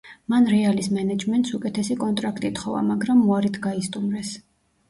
[0.33, 4.35] მან რეალის მენეჯმენტს უკეთესი კონტრაქტი თხოვა მაგრამ იგი უარით გაისტუმრეს.